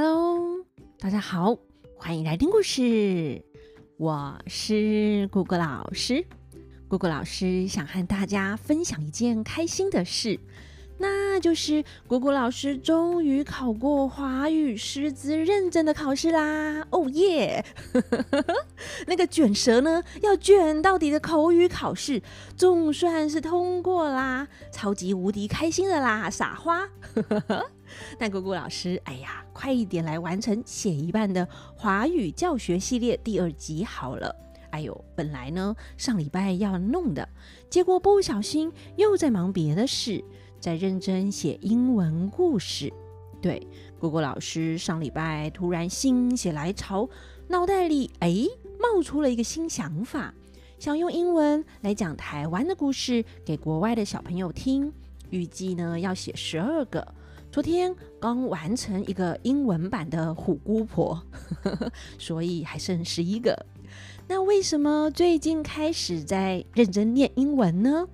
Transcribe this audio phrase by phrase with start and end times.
[0.00, 0.64] Hello，
[1.00, 1.58] 大家好，
[1.96, 3.44] 欢迎来听故事。
[3.96, 6.24] 我是姑姑老师，
[6.86, 10.38] 姑姑老师想和大家分享一件开心的事。
[11.00, 16.84] 那就是果果老师终于考过华语师资认证的考试啦！
[16.90, 17.64] 哦耶！
[19.06, 22.20] 那个卷舌呢，要卷到底的口语考试，
[22.56, 26.88] 总算是通过啦，超级无敌开心的啦，傻花！
[28.18, 31.46] 那果果老师，哎呀，快一点来完成写一半的
[31.76, 34.34] 华语教学系列第二集好了。
[34.70, 37.26] 哎呦，本来呢上礼拜要弄的，
[37.70, 40.22] 结果不小心又在忙别的事。
[40.60, 42.92] 在认真写英文故事，
[43.40, 43.66] 对，
[43.98, 47.08] 姑姑老师上礼拜突然心血来潮，
[47.46, 48.44] 脑袋里哎
[48.78, 50.34] 冒出了一个新想法，
[50.78, 54.92] 想用英文来讲台湾的故事给国外的小朋友听。
[55.30, 57.06] 预计呢要写十二个，
[57.52, 61.22] 昨天刚完成一个英文版的虎姑婆，
[61.62, 63.66] 呵呵，所以还剩十一个。
[64.26, 68.06] 那为什么最近开始在认真念英文呢？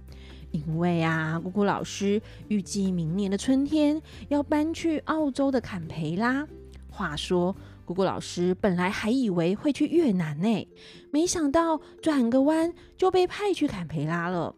[0.55, 6.47] 因为啊，姑姑老师预计明年的春天要搬去澳洲的坎培拉。
[6.89, 10.69] 话说，姑姑老师本来还以为会去越南呢，
[11.11, 14.55] 没想到转个弯就被派去坎培拉了。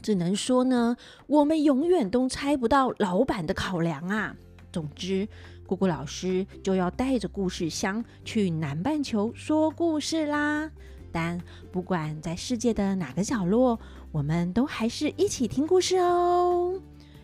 [0.00, 4.34] 只能说呢，我们永远都猜不到老板的考量啊。
[4.72, 5.28] 总之，
[5.66, 10.70] 姑姑老师就要带着故事箱去南半球说故事啦。
[11.10, 11.40] 但
[11.72, 16.80] 不管在世界的哪个角落，我们都还是一起听故事哦。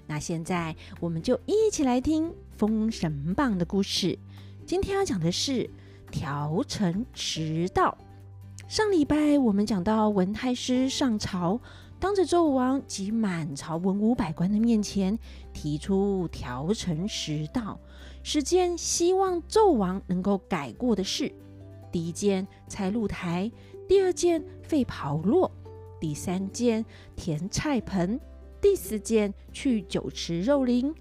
[0.06, 4.18] 那现在我们就一起来听《封神榜》的故事。
[4.66, 5.68] 今天要讲的是
[6.10, 7.96] 条城迟到。
[8.68, 11.58] 上礼拜我们讲到文太师上朝，
[11.98, 15.18] 当着纣王及满朝文武百官的面前，
[15.52, 17.78] 提出条城迟到，
[18.22, 21.32] 十件希望纣王能够改过的事。
[21.90, 23.50] 第一件拆露台。
[23.86, 25.50] 第二件废炮烙，
[26.04, 26.84] 第三件
[27.16, 28.20] 填菜盆，
[28.60, 30.94] 第四件去酒池肉林，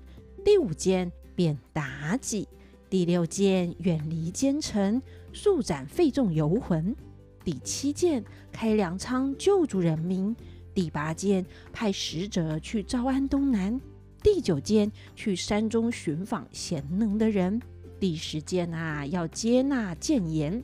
[0.45, 2.47] 第五件贬妲己，
[2.89, 5.01] 第六件远离奸臣，
[5.33, 6.95] 速斩费仲游魂，
[7.43, 10.33] 第七件开粮仓救助人民，
[10.73, 13.81] 第八件派使者去招安东南，
[14.23, 17.61] 第九件去山中寻访贤能的人，
[17.99, 20.63] 第十件啊要接纳谏言。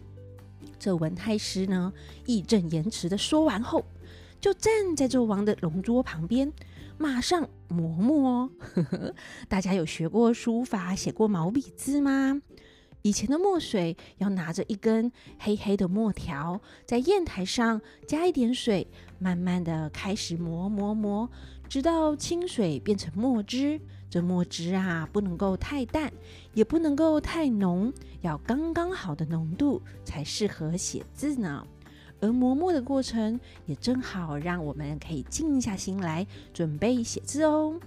[0.79, 1.91] 这文太师呢，
[2.25, 3.83] 义正言辞的说完后，
[4.39, 6.51] 就站在纣王的龙桌旁边，
[6.97, 8.49] 马上磨墨哦。
[9.49, 12.41] 大家有学过书法、写过毛笔字吗？
[13.01, 18.87] 以前的墨水要拿着一根黑黑的墨条，在砚台上加一点水，
[19.19, 21.29] 慢慢的开始磨磨磨，
[21.69, 23.79] 直到清水变成墨汁。
[24.09, 26.11] 这墨汁啊，不能够太淡，
[26.53, 31.65] 也不能够太浓，要刚刚好的浓度才适合写字呢。
[32.21, 37.79] 而磨墨的过程也正好让我们可以静下心来准备写字哦。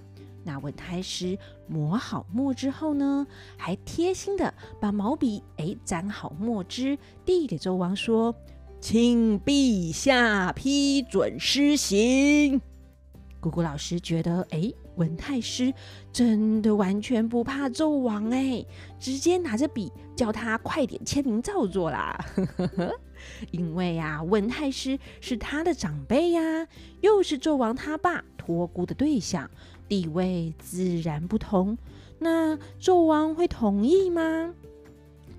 [0.43, 8.35] 那文太师磨好墨之后呢，还贴心的把毛笔哎沾好墨汁，递给周王说
[8.81, 12.59] ：“请陛下批准施行。
[13.39, 15.73] ”姑姑老师觉得，哎，文太师
[16.11, 18.65] 真的完全不怕纣王哎，
[18.99, 22.17] 直接拿着笔叫他快点签名照做啦。
[23.51, 26.67] 因为呀、啊，文太师是他的长辈呀，
[27.01, 29.49] 又是纣王他爸托孤的对象，
[29.87, 31.77] 地位自然不同。
[32.19, 34.53] 那纣王会同意吗？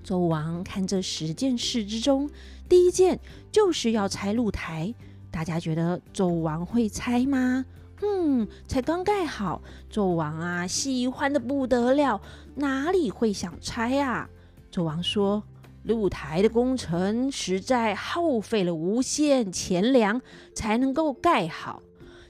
[0.03, 2.29] 纣王看这十件事之中，
[2.69, 3.19] 第一件
[3.51, 4.93] 就是要拆露台，
[5.31, 7.65] 大家觉得纣王会拆吗？
[8.01, 12.21] 嗯，才刚盖好，纣王啊，喜欢的不得了，
[12.55, 14.29] 哪里会想拆啊？
[14.71, 15.41] 纣王说
[15.85, 20.21] ：“露台的工程实在耗费了无限钱粮，
[20.53, 21.81] 才能够盖好。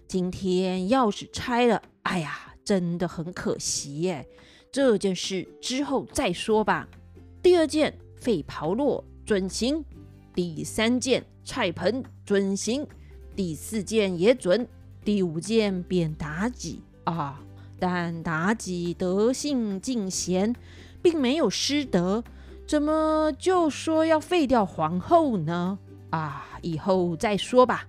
[0.08, 4.28] 今天要是拆了，哎呀，真的很可惜耶。
[4.72, 6.88] 这件事之后再说吧。
[7.42, 9.84] 第二件废袍落准行，
[10.34, 12.86] 第三件菜盆准行，
[13.36, 14.68] 第四件也准。”
[15.06, 17.40] 第五件贬妲己啊，
[17.78, 20.56] 但妲己德性尽贤，
[21.00, 22.24] 并没有失德，
[22.68, 25.78] 怎么就说要废掉皇后呢？
[26.10, 27.88] 啊，以后再说吧。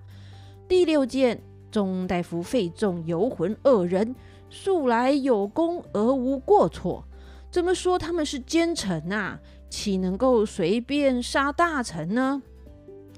[0.69, 4.15] 第六件，中大夫费仲游魂二人，
[4.51, 7.05] 素来有功而无过错，
[7.51, 9.41] 怎么说他们是奸臣啊？
[9.69, 12.43] 岂能够随便杀大臣呢？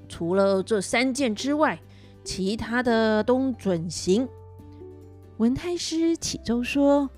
[0.09, 1.79] 除了这三件之外。
[2.25, 4.29] 其他的都准行。
[5.39, 7.09] 文太师启奏说：“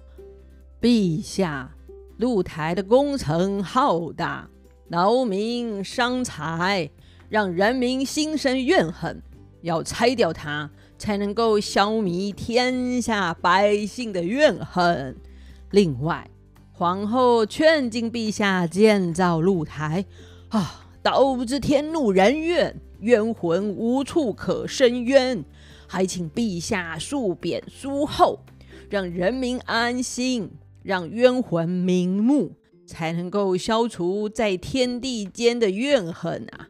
[0.81, 1.75] 陛下，
[2.21, 4.47] 露台的工程浩大，
[4.89, 6.91] 劳民伤财，
[7.31, 9.23] 让人民心生怨恨，
[9.63, 15.17] 要拆掉它，才能够消弭天下百姓的怨恨。
[15.71, 16.29] 另外，
[16.73, 20.05] 皇后劝进陛下建造露台，
[20.51, 25.43] 啊，导致天怒人怨，冤魂无处可伸冤，
[25.87, 28.41] 还请陛下恕贬书后，
[28.91, 30.51] 让人民安心。
[30.83, 32.53] 让冤魂瞑目，
[32.87, 36.69] 才能够消除在天地间的怨恨啊！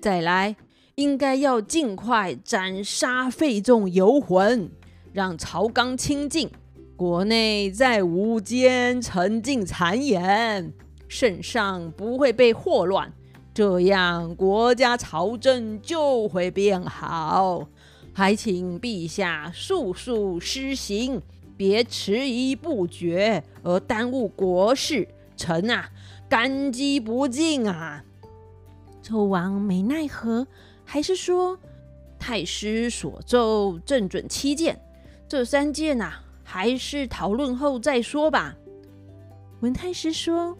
[0.00, 0.56] 再来，
[0.94, 4.70] 应该要尽快斩杀费仲游魂，
[5.12, 6.50] 让朝纲清净，
[6.96, 10.72] 国内再无奸臣进谗言，
[11.08, 13.12] 圣上不会被祸乱，
[13.52, 17.68] 这样国家朝政就会变好。
[18.12, 21.20] 还请陛下速速施行。
[21.56, 25.88] 别迟疑不决，而耽误国事，臣啊，
[26.28, 28.04] 感激不尽啊！
[29.02, 30.46] 纣王没奈何，
[30.84, 31.58] 还是说
[32.18, 34.80] ：“太师所奏，正准七件，
[35.28, 38.54] 这三件啊，还是讨论后再说吧。”
[39.60, 40.58] 文太师说：“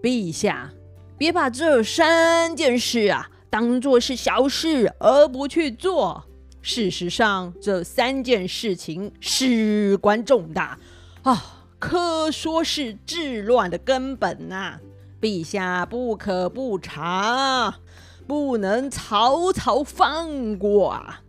[0.00, 0.72] 陛下，
[1.18, 6.24] 别把这三件事啊，当做是小事而不去做。”
[6.66, 10.78] 事实上，这三件事情事关重大
[11.22, 14.80] 啊，可说是治乱的根本呐、啊。
[15.20, 17.80] 陛下不可不查，
[18.26, 21.20] 不能草草放过啊。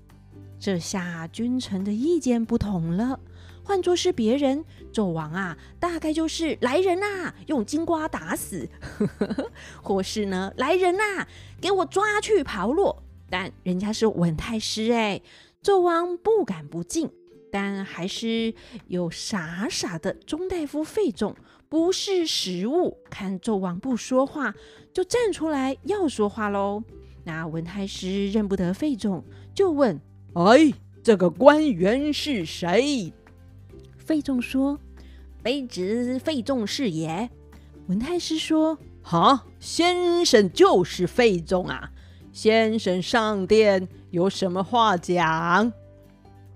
[0.58, 3.20] 这下君臣的意见不同了。
[3.62, 8.68] 换作是别人，纣王啊，大概就是来人呐，用金瓜打死；
[9.84, 11.28] 或是呢，来人呐，
[11.60, 12.96] 给我抓去炮烙。
[13.30, 15.22] 但人家是文太师哎，
[15.64, 17.10] 纣王不敢不敬，
[17.52, 18.54] 但还是
[18.88, 21.36] 有傻傻的钟大夫费仲
[21.68, 24.54] 不识时务，看纣王不说话，
[24.94, 26.84] 就站出来要说话喽。
[27.24, 29.24] 那文太师认不得费仲，
[29.54, 30.00] 就问
[30.36, 30.72] ：“哎，
[31.04, 33.12] 这个官员是谁？”
[33.98, 34.80] 费仲说
[35.44, 37.28] ：“卑职费仲是也。”
[37.90, 41.92] 文太师说：“哈，先生就是费仲啊。”
[42.36, 45.72] 先生上殿有什么话讲？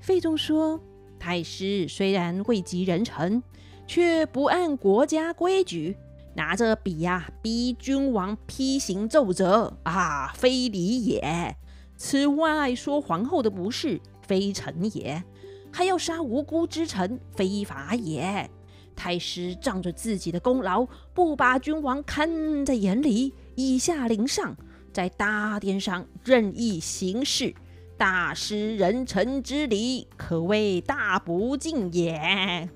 [0.01, 0.77] 费仲说
[1.17, 3.41] ：“太师虽然位极人臣，
[3.87, 5.95] 却不按国家规矩，
[6.35, 11.55] 拿着笔呀、逼君王批行奏折啊，非礼也。
[11.95, 15.23] 此外说皇后的不是，非臣也；
[15.71, 18.49] 还要杀无辜之臣，非法也。
[18.97, 24.57] 太师仗着自己的功劳，不把君王看在眼里，以下凌上。”
[24.91, 27.53] 在大殿上任意行事，
[27.97, 32.69] 大失人臣之礼，可谓大不敬也。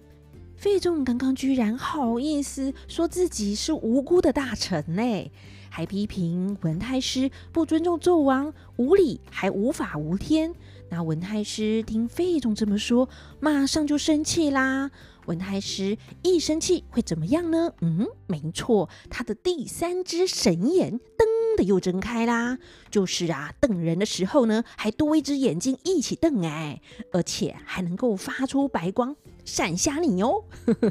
[0.56, 5.32] 费仲刚刚居然好意思说自己是无辜的大臣呢，
[5.70, 10.54] 还批评文太师不尊重纣王，无礼还无法无天。
[10.90, 14.92] 那文太师听费仲这么说，马上就生气啦。
[15.26, 17.74] 文太师一生气会怎么样呢？
[17.82, 22.58] 嗯，没错，他的第三只神眼瞪的又睁开啦。
[22.90, 30.44] 就是啊，瞪人的时候呢，还多一只眼睛一起瞪哎，而且还能够发出白光闪瞎你哦。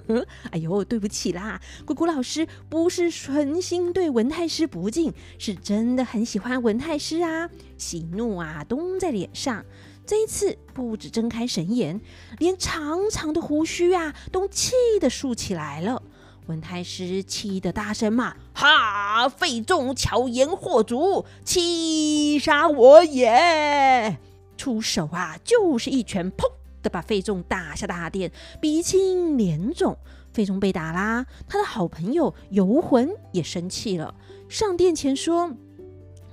[0.51, 7.49] 哎呦，对不起啦，咕咕老师不是存心对文太师不敬，是真的很喜欢文太师啊，
[7.79, 9.65] 喜怒啊都在脸上。
[10.05, 12.01] 这一次不止睁开神眼，
[12.39, 16.03] 连长长的胡须啊都气得竖起来了。
[16.47, 19.29] 文太师气得大声骂：“哈！
[19.29, 24.19] 费仲巧言惑主，欺杀我也！”
[24.59, 26.45] 出手啊，就是一拳，砰
[26.83, 29.97] 的把费仲打下大殿，鼻青脸肿。
[30.33, 34.15] 费仲被打啦，他的好朋友游魂也生气了，
[34.49, 35.53] 上殿前说。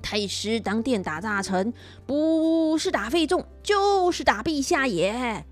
[0.02, 1.74] 太师当殿打大臣，
[2.06, 5.46] 不是打费仲，就是打陛下也。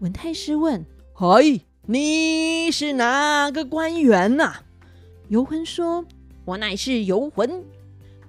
[0.00, 0.84] 文太师问
[1.14, 4.62] ：“嘿，你是哪个官员呐、啊？”
[5.28, 6.04] 游魂说
[6.44, 7.64] ：“我乃是游魂。”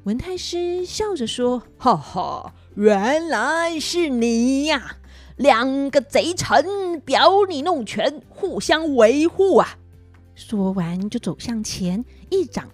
[0.06, 4.98] 文太师笑着说：“哈哈，原来是你呀！
[5.36, 9.78] 两个贼臣表里弄权，互相维护啊！”
[10.34, 12.70] 说完就走向前，一掌。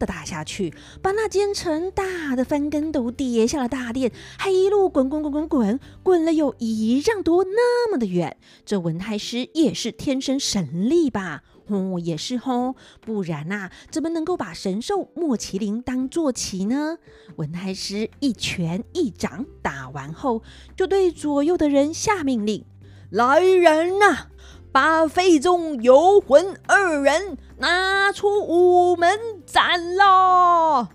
[0.00, 8.36] 的打下去，把那奸臣打得翻跟斗，跌下了大殿，还一路滚滚滚滚滚，滚了有一丈多那么的远。
[8.64, 11.42] 这文太师也是天生神力吧？
[11.66, 16.96] 哦，也是吼，不然呐、怎么能够把神兽莫麒麟当坐骑呢？
[17.36, 20.42] 文太师一拳一掌打完后，
[20.74, 22.64] 就对左右的人下命令
[23.10, 24.28] ：“来人呐，
[24.72, 30.88] 把费仲、游魂二人。”拿出午门斩喽！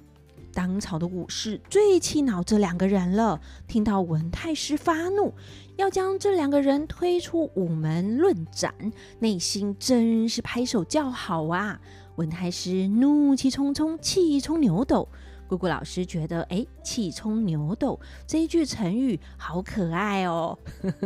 [0.51, 5.35] 当朝的武士最气恼这两个人了，听到文太师发怒，
[5.75, 8.73] 要将这两个人推出午门论斩，
[9.19, 11.79] 内心真是拍手叫好啊！
[12.15, 15.07] 文太师怒气冲冲，气冲牛斗。
[15.47, 20.57] 姑姑老师觉得，哎，气冲牛斗这一句成语好可爱哦。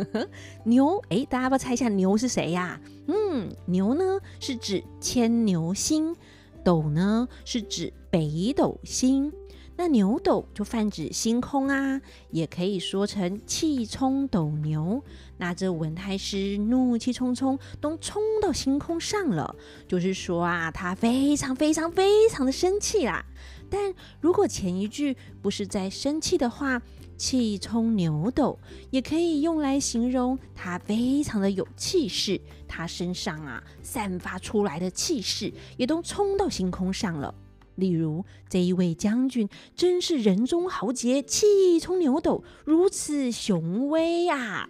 [0.63, 2.79] 牛，哎，大家要不要猜一下牛是谁呀？
[3.07, 6.15] 嗯，牛呢是指牵牛星，
[6.63, 9.31] 斗呢是指北斗星。
[9.75, 15.01] 那牛斗就泛指星空啊，也可以说成气冲斗牛。
[15.37, 19.55] 那这文太师怒气冲冲，都冲到星空上了，
[19.87, 23.25] 就是说啊，他非常非常非常的生气啦。
[23.69, 26.81] 但如果前一句不是在生气的话，
[27.17, 28.57] 气冲牛斗
[28.91, 37.35] 也可以用来形容他非常的有气势，他身上啊散发出来的气势也都冲到星空上了。
[37.75, 44.69] 例如这一位将军真是人中豪杰，气冲牛斗，如此雄威呀！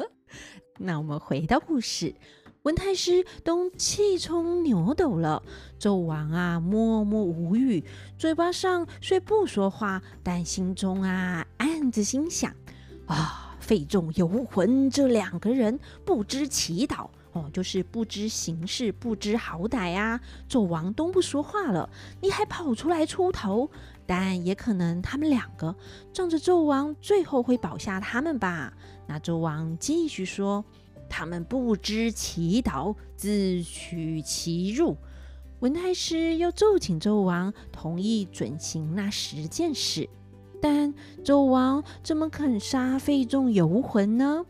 [0.78, 2.14] 那我们回到故事，
[2.64, 5.42] 文太师都气冲牛斗了，
[5.78, 7.84] 纣王啊默默无语，
[8.16, 12.50] 嘴巴上虽不说话，但心中啊暗自心想：
[13.04, 17.06] 啊，费仲、游魂这两个人不知祈祷。
[17.32, 20.20] 哦，就是不知形势，不知好歹啊！
[20.48, 21.90] 纣王都不说话了，
[22.22, 23.68] 你还跑出来出头？
[24.06, 25.74] 但也可能他们两个
[26.12, 28.72] 仗着纣王最后会保下他们吧？
[29.08, 30.64] 那纣王继续说
[31.08, 34.96] ：“他们不知祈祷，自取其辱。”
[35.60, 40.08] 文太师又奏请纣王同意准行那十件事，
[40.60, 40.92] 但
[41.24, 44.44] 纣王怎么肯杀费仲、游魂呢？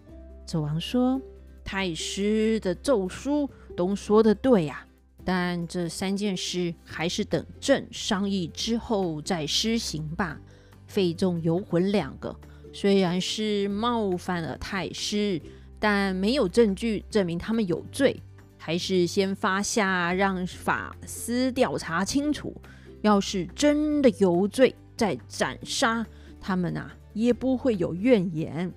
[0.47, 1.21] 纣王说。
[1.67, 4.87] 太师的奏书都说的对呀，
[5.25, 10.39] 但这三件事还是等朕商议之后再施行吧。
[10.87, 12.37] 费仲、游魂两个
[12.71, 15.41] 虽然是冒犯了太师，
[15.87, 18.19] 但没有证据证明他们有罪，
[18.57, 22.57] 还是先发下让法司调查清楚。
[23.03, 26.07] 要是真的有罪，再斩杀
[26.41, 28.73] 他们啊，也不会有怨言。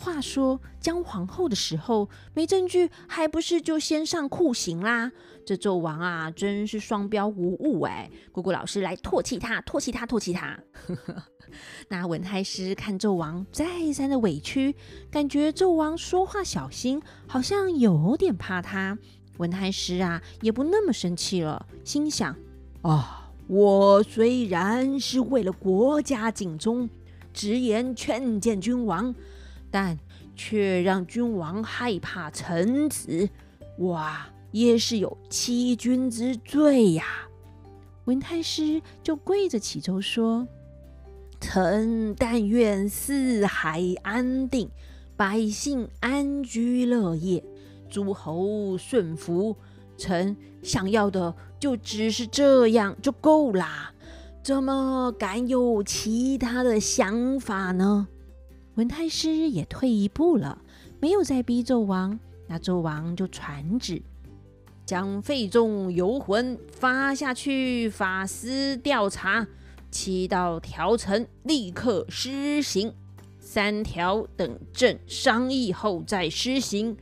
[0.00, 5.12] 话说姜皇后的时候没证据，还不是就先上酷刑啦？
[5.44, 8.10] 这纣王啊，真是双标无误哎！
[8.32, 10.58] 姑姑老师来唾弃他，唾弃他，唾弃他。
[11.88, 14.74] 那文太师看纣王再三的委屈，
[15.10, 18.96] 感觉纣王说话小心，好像有点怕他。
[19.36, 22.34] 文太师啊，也不那么生气了，心想：
[22.80, 26.88] 啊，我虽然是为了国家尽忠，
[27.34, 29.14] 直言劝谏君王。
[29.70, 29.98] 但
[30.34, 33.28] 却让君王害怕臣子，
[33.78, 37.04] 哇，也是有欺君之罪呀！
[38.06, 40.48] 文太师就跪着祈求说
[41.40, 44.68] ：“臣但愿四海安定，
[45.16, 47.44] 百姓安居乐业，
[47.88, 49.56] 诸侯顺服。
[49.96, 53.92] 臣想要的就只是这样就够啦，
[54.42, 58.08] 怎么敢有其他的想法呢？”
[58.76, 60.62] 文太师也退一步了，
[61.00, 62.18] 没有再逼纣王。
[62.46, 64.02] 那纣王就传旨，
[64.84, 69.46] 将费仲、游魂发下去，法司调查，
[69.90, 72.92] 七道条臣立刻施行，
[73.38, 76.96] 三条等朕商议后再施行。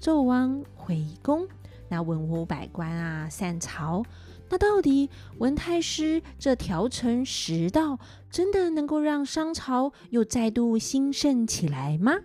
[0.00, 1.48] 纣王回宫，
[1.88, 4.04] 那文武百官啊散朝。
[4.48, 7.98] 那到底文太师这条成十道
[8.30, 12.16] 真的能够让商朝又再度兴盛起来吗？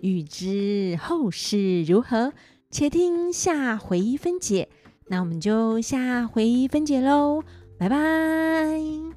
[0.00, 2.32] 欲知后事如何，
[2.70, 4.68] 且听下回分解。
[5.08, 7.42] 那我们就下回分解喽，
[7.78, 9.15] 拜拜。